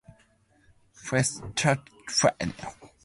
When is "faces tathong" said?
0.97-2.07